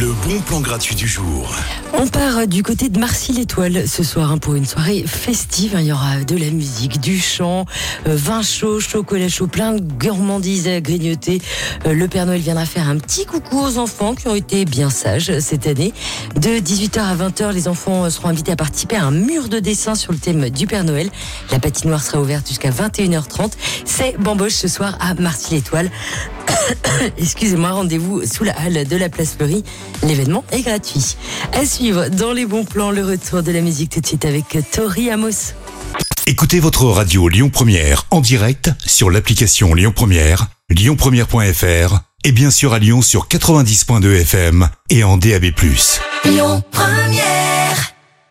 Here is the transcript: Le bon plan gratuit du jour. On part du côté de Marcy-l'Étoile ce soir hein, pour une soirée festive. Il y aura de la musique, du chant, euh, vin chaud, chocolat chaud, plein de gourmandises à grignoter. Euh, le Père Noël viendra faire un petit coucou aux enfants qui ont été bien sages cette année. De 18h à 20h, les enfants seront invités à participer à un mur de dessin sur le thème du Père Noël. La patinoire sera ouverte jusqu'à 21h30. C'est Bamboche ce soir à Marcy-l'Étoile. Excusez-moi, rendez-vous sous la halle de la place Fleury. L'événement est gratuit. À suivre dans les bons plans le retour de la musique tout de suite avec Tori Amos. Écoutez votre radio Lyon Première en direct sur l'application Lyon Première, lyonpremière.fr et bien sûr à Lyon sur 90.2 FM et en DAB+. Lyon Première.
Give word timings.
Le 0.00 0.14
bon 0.26 0.40
plan 0.40 0.60
gratuit 0.60 0.94
du 0.94 1.06
jour. 1.06 1.54
On 1.92 2.06
part 2.06 2.46
du 2.46 2.62
côté 2.62 2.88
de 2.88 2.98
Marcy-l'Étoile 2.98 3.86
ce 3.86 4.02
soir 4.02 4.32
hein, 4.32 4.38
pour 4.38 4.54
une 4.54 4.64
soirée 4.64 5.04
festive. 5.06 5.76
Il 5.78 5.84
y 5.84 5.92
aura 5.92 6.20
de 6.20 6.38
la 6.38 6.48
musique, 6.48 7.00
du 7.00 7.20
chant, 7.20 7.66
euh, 8.06 8.16
vin 8.16 8.40
chaud, 8.40 8.80
chocolat 8.80 9.28
chaud, 9.28 9.46
plein 9.46 9.72
de 9.72 9.82
gourmandises 9.82 10.68
à 10.68 10.80
grignoter. 10.80 11.42
Euh, 11.84 11.92
le 11.92 12.08
Père 12.08 12.24
Noël 12.24 12.40
viendra 12.40 12.64
faire 12.64 12.88
un 12.88 12.96
petit 12.96 13.26
coucou 13.26 13.60
aux 13.60 13.76
enfants 13.76 14.14
qui 14.14 14.26
ont 14.28 14.34
été 14.34 14.64
bien 14.64 14.88
sages 14.88 15.38
cette 15.40 15.66
année. 15.66 15.92
De 16.34 16.60
18h 16.60 17.00
à 17.00 17.14
20h, 17.14 17.52
les 17.52 17.68
enfants 17.68 18.08
seront 18.08 18.28
invités 18.28 18.52
à 18.52 18.56
participer 18.56 18.96
à 18.96 19.04
un 19.04 19.10
mur 19.10 19.50
de 19.50 19.58
dessin 19.58 19.94
sur 19.94 20.12
le 20.12 20.18
thème 20.18 20.48
du 20.48 20.66
Père 20.66 20.84
Noël. 20.84 21.10
La 21.50 21.58
patinoire 21.58 22.02
sera 22.02 22.22
ouverte 22.22 22.48
jusqu'à 22.48 22.70
21h30. 22.70 23.52
C'est 23.84 24.16
Bamboche 24.18 24.54
ce 24.54 24.68
soir 24.68 24.96
à 24.98 25.12
Marcy-l'Étoile. 25.12 25.90
Excusez-moi, 27.18 27.70
rendez-vous 27.70 28.24
sous 28.24 28.44
la 28.44 28.58
halle 28.58 28.86
de 28.86 28.96
la 28.96 29.10
place 29.10 29.34
Fleury. 29.36 29.62
L'événement 30.02 30.44
est 30.52 30.62
gratuit. 30.62 31.16
À 31.52 31.64
suivre 31.64 32.08
dans 32.08 32.32
les 32.32 32.46
bons 32.46 32.64
plans 32.64 32.90
le 32.90 33.04
retour 33.04 33.42
de 33.42 33.52
la 33.52 33.60
musique 33.60 33.90
tout 33.90 34.00
de 34.00 34.06
suite 34.06 34.24
avec 34.24 34.56
Tori 34.72 35.10
Amos. 35.10 35.54
Écoutez 36.26 36.60
votre 36.60 36.84
radio 36.84 37.28
Lyon 37.28 37.50
Première 37.50 38.06
en 38.10 38.20
direct 38.20 38.70
sur 38.86 39.10
l'application 39.10 39.74
Lyon 39.74 39.92
Première, 39.94 40.46
lyonpremière.fr 40.70 42.00
et 42.24 42.32
bien 42.32 42.50
sûr 42.50 42.72
à 42.72 42.78
Lyon 42.78 43.02
sur 43.02 43.26
90.2 43.28 44.20
FM 44.20 44.68
et 44.90 45.02
en 45.04 45.16
DAB+. 45.16 45.46
Lyon 46.24 46.62
Première. 46.70 47.39